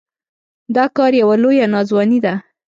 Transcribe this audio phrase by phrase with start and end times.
[0.75, 2.33] دا کار يوه لويه ناځواني ده.